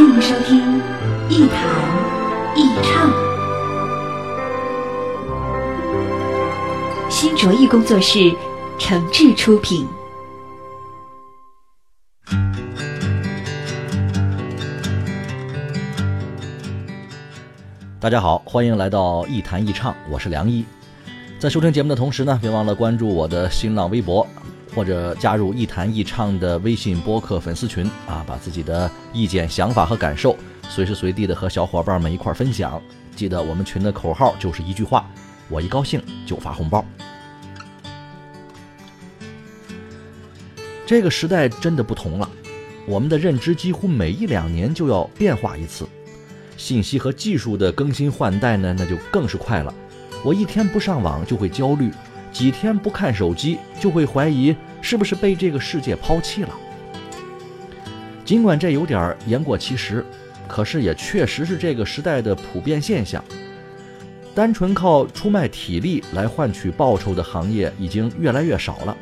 [0.00, 0.78] 欢迎收听
[1.28, 1.60] 一谈
[2.56, 3.12] 一唱，
[7.10, 8.34] 新卓艺工作室
[8.78, 9.86] 诚挚出品。
[18.00, 20.64] 大家好，欢迎来到一谈一唱，我是梁一。
[21.38, 24.26] 在收听节目的同时呢，别忘了关注我的新浪微博，
[24.74, 30.36] 或者加入一谈一唱的微信播客粉丝群啊，把自己的意见、想法和感受
[30.68, 32.80] 随时随地的和小伙伴们一块分享。
[33.16, 35.08] 记得我们群的口号就是一句话：
[35.48, 36.84] 我一高兴就发红包。
[40.86, 42.28] 这个时代真的不同了，
[42.86, 45.86] 我们的认知几乎每一两年就要变化一次。
[46.56, 49.72] 信息和技术的更新换代呢，那就更是快了。
[50.24, 51.90] 我一天不上网就会焦虑，
[52.32, 56.50] 几天不看手机就会怀疑是不是被这个世界抛弃了。
[58.24, 60.04] 尽管这有点言过其实，
[60.46, 63.22] 可是也确实是这个时代的普遍现象。
[64.34, 68.96] 单纯靠出卖体力来换取报酬的行业已经越来越少了，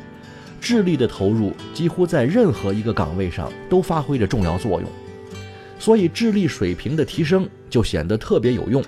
[0.59, 4.89] 智力的投入几乎在任何一个岗位上都发挥着重要作用。
[5.77, 8.83] 所以，智力水平的提升就显得特别有用。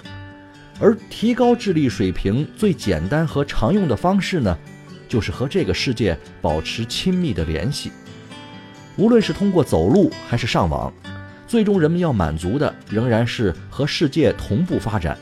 [0.79, 4.57] 而提高智力水平最简单和常用的方式呢，
[5.11, 7.91] 就是和这个世界保持亲密的联系。
[8.95, 10.91] 无论是通过走路还是上网，
[11.45, 15.17] 最终人们要满足的仍然是和世界同步发展，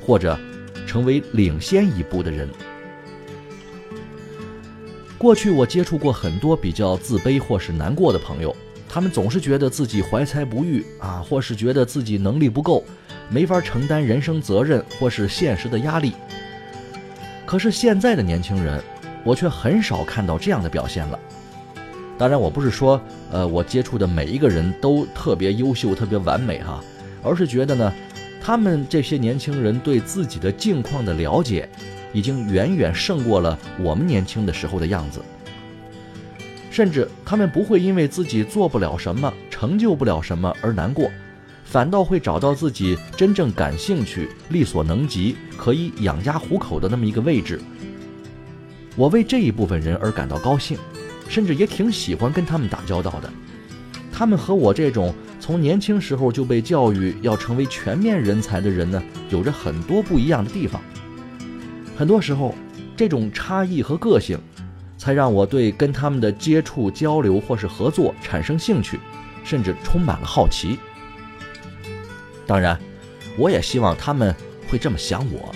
[0.00, 0.38] 或者
[0.86, 2.48] 成为领先一步的人。
[5.18, 8.56] 过去我接触过很多比较自卑或是难过的朋友。
[8.88, 12.82] 他们总是觉得自己怀才不遇啊，或是觉得自己能力不够，
[13.28, 16.14] 没法承担人生责任或是现实的压力。
[17.44, 18.82] 可是现在的年轻人，
[19.26, 21.18] 我却很少看到这样的表现了。
[22.16, 22.98] 当然，我不是说，
[23.32, 26.80] 呃，我接触的每一个人都特别优秀、特别完美哈，
[27.22, 27.92] 而是觉得呢，
[28.40, 31.68] 他们这些年轻人对自己的境况的了解，
[32.12, 35.20] 已经远远胜过了我们年轻的时候的样子。
[36.70, 41.10] 甚至他们不会因为自己做不了什么、成就不了什么而难过，
[41.64, 47.60] 反倒会找到自己真正感兴趣、力所能及、可以养家糊口的那么一个位置。
[48.96, 50.76] 我为这一部分人而感到高兴，
[51.28, 53.30] 甚至也挺喜欢跟他们打交道的。
[54.12, 60.80] 他们和我这种从年轻时候就被教育要成为全面人才的人呢，有着很多不一样的地方。
[61.96, 62.54] 很多时候，
[62.96, 64.38] 这种差异和个性。
[64.98, 68.98] 才让我对跟他们的接触、交流或是合作产生兴趣，
[69.44, 70.78] 甚至充满了好奇。
[72.46, 72.76] 当然，
[73.36, 74.34] 我也希望他们
[74.68, 75.54] 会这么想我。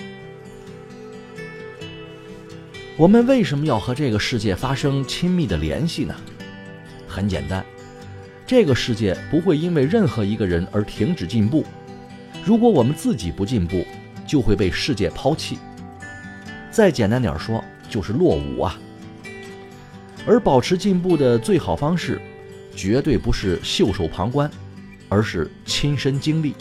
[2.97, 6.13] 我们为什么要和这个世界发生亲密的联系呢？
[7.07, 7.65] 很简单，
[8.45, 11.65] 这个世界不会因为任何一个人而停止进步。
[12.43, 13.85] 如果我们自己不进步，
[14.27, 15.57] 就会被世界抛弃。
[16.69, 18.77] 再简单点说，就是落伍啊。
[20.25, 22.21] 而保持进步的最好方式，
[22.75, 24.51] 绝对不是袖手旁观，
[25.09, 26.53] 而是亲身经历。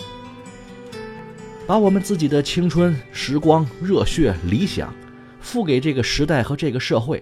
[1.66, 4.92] 把我们自己的青春时光、热血、理想，
[5.50, 7.20] 付给这个时代和这个社会，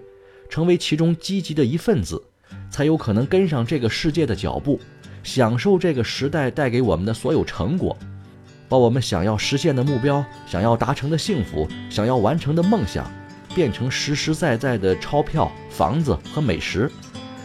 [0.51, 2.23] 成为其中积极的一份子，
[2.71, 4.79] 才有可能跟上这个世界的脚步，
[5.23, 7.97] 享受这个时代带给我们的所有成果，
[8.69, 13.11] 把我们想要实现的目标、想要达成的幸福、想要完成的梦想。
[13.55, 16.89] 变成实实在在的钞票、房子和美食，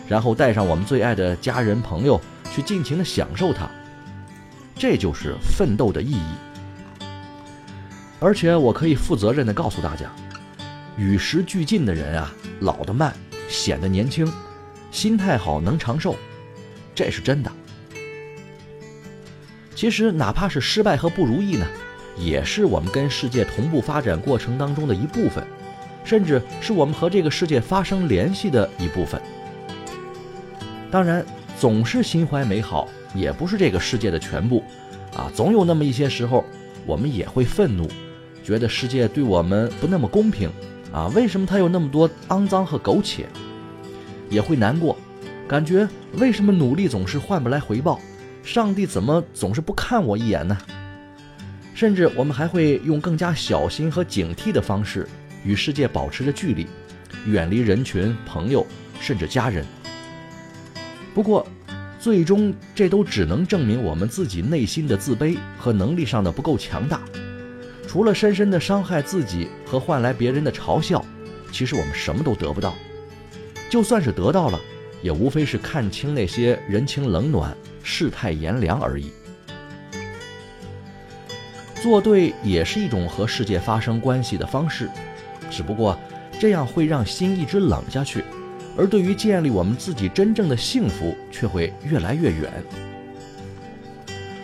[0.05, 2.19] 然后带上我们最爱的家人朋友
[2.53, 3.71] 去尽情的享受它，
[4.75, 6.33] 这就是奋斗的意义。
[8.19, 10.13] 而且我可以负责任的告诉大家，
[10.97, 13.13] 与时俱进的人啊，老得慢，
[13.47, 14.31] 显得年轻，
[14.91, 16.15] 心态好，能长寿，
[16.93, 17.51] 这是真的。
[19.75, 21.65] 其实哪怕是失败和不如意呢，
[22.17, 25.43] 也是我们跟世界同步发展过程当中的一部分。
[26.05, 29.21] 甚至是我们和这个世界发生联系的一部分。
[30.91, 31.25] 当然，
[31.57, 34.61] 总是心怀美好也不是这个世界的全部，
[35.15, 36.43] 啊，总有那么一些时候，
[36.85, 37.87] 我们也会愤怒，
[38.43, 40.51] 觉得世界对我们不那么公平，
[40.93, 43.27] 啊，为什么他有那么多肮脏和苟且？
[44.29, 44.95] 也会难过，
[45.47, 47.99] 感觉为什么努力总是换不来回报，
[48.43, 50.55] 上帝怎么总是不看我一眼呢？
[51.73, 55.09] 甚至我们还会用更加小心和警惕的方式
[55.43, 56.67] 与世界保持着距离，
[57.25, 58.65] 远离人群、朋友，
[59.01, 59.65] 甚至家人。
[61.15, 61.45] 不过，
[61.99, 67.01] 最终这都只能证明我们自己内心的自卑和能力上的不够强大。
[67.93, 71.05] 除了深深的伤害自己和换来别人的嘲笑，
[71.51, 72.73] 其实我们什么都得不到。
[73.69, 74.59] 就算是得到了。
[75.03, 77.53] 也无非是看清那些人情冷暖、
[77.83, 79.11] 世态炎凉而已。
[81.81, 84.89] 做对也是一种和世界发生关系的方式，
[85.51, 85.99] 只不过
[86.39, 88.23] 这样会让心一直冷下去，
[88.77, 92.49] 而对于建立我们自己真正的幸福却会越来越远。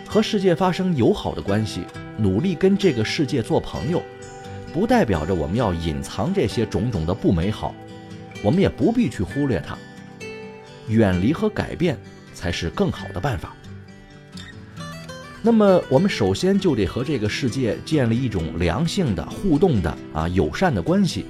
[0.06, 1.84] 和世界发生友好的关系，
[2.20, 4.02] 努力跟这个世界做朋友，
[4.74, 7.74] 不代表着我们要隐藏这些种种的不美好，
[8.42, 9.76] 我们也不必去忽略它。
[10.88, 11.98] 远离和改变
[12.34, 13.56] 才是更好的办法。
[15.40, 21.24] 那么，我们首先就得和这个世界建立一种良性的、互动的、啊友善的关系。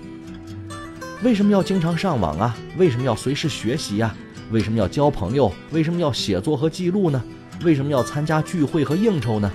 [1.23, 2.57] 为什么要经常上网啊？
[2.77, 4.13] 为什么要随时学习呀？
[4.51, 5.53] 为什么要交朋友？
[5.71, 7.23] 为什么要写作和记录呢？
[7.63, 9.53] 为什么要参加聚会和应酬呢？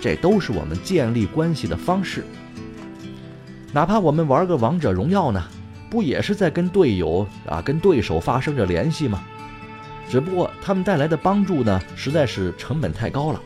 [0.00, 2.24] 这都是我们建立关系的方式。
[3.72, 5.42] 哪怕我们玩个王者荣耀呢？
[5.90, 9.22] 不也是在跟队友啊、跟对手发生着联系吗？
[10.08, 13.40] 只不过他们带来的帮助呢，实在是成本太高了。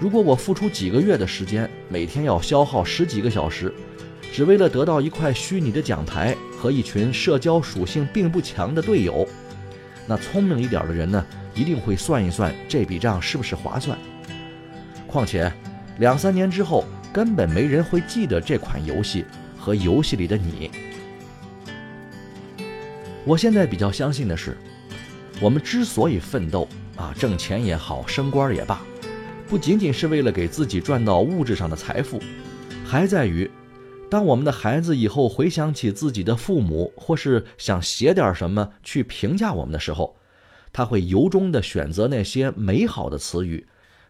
[0.00, 3.72] 如果我付出几个月的时间，每天要消耗十几个小时，
[4.32, 9.26] 只为了得到一块虚拟的奖牌和一群社交属性并不强的队友，
[10.06, 11.24] 那聪明一点的人呢，
[11.54, 13.98] 一定会算一算这笔账是不是划算。
[15.08, 15.50] 况且，
[15.98, 19.24] 两三年之后，根本没人会记得这款游戏
[19.58, 20.70] 和游戏里的你。
[23.24, 24.56] 我现在比较相信的是，
[25.40, 28.80] 我们之所以奋斗啊，挣钱也好，升官也罢，
[29.48, 32.20] 不仅仅是为了给自己赚到物质上的财富，
[32.84, 33.50] 还在于，
[34.10, 40.16] 当我们的孩子以后回想起自己的父母，或是想写点什么去评价我们的时候，
[40.72, 43.66] 他会由衷的选择那些美好的词语，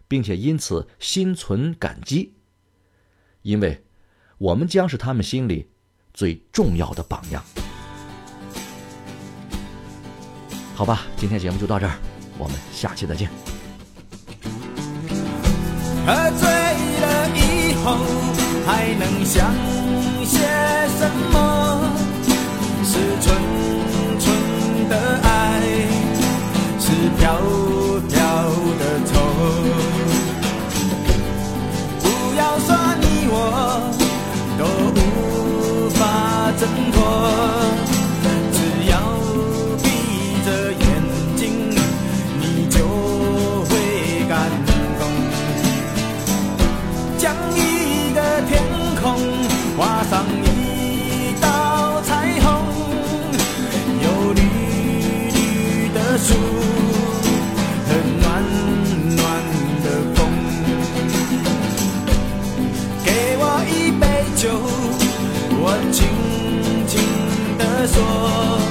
[0.09, 2.35] 并且因此心存感激，
[3.43, 3.85] 因为，
[4.39, 5.69] 我们将是他们心里
[6.13, 7.45] 最重要的榜样。
[10.75, 11.99] 好吧，今天节目就到这儿，
[12.39, 13.29] 我们下期再见。
[16.07, 17.99] 喝醉了以后
[18.65, 19.53] 还能想
[20.25, 20.39] 些
[20.99, 21.37] 什么？
[22.85, 23.27] 是纯
[24.19, 24.27] 纯
[47.19, 48.63] 将一个天
[49.03, 49.19] 空
[49.77, 52.47] 画上一道彩虹，
[54.05, 54.41] 有绿
[55.35, 56.35] 绿的树，
[57.89, 58.25] 和暖
[59.17, 59.21] 暖
[59.83, 60.17] 的风。
[63.05, 64.03] 给我一杯
[64.37, 64.49] 酒，
[65.61, 65.99] 我轻
[66.87, 66.93] 轻
[67.59, 68.68] 地说。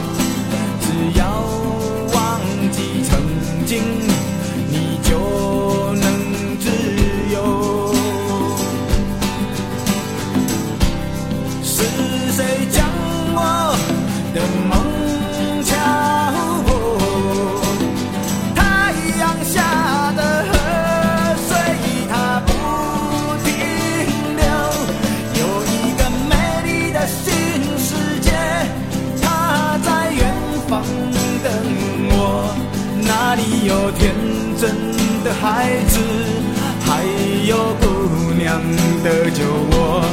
[39.03, 40.03] 的酒窝，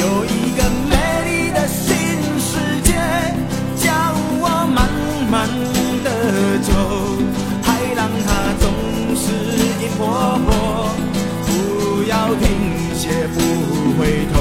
[0.00, 1.86] 有一个美丽的新
[2.38, 2.94] 世界，
[3.76, 3.92] 叫
[4.40, 4.78] 我慢
[5.30, 5.34] 慢
[6.04, 6.08] 的
[6.62, 6.68] 走，
[7.62, 8.28] 海浪它
[8.60, 8.64] 总
[9.16, 9.24] 是
[9.82, 10.00] 一波
[10.46, 10.50] 波，
[11.46, 11.48] 不
[12.08, 12.44] 要停
[12.94, 13.36] 歇，不
[14.00, 14.00] 回
[14.32, 14.35] 头。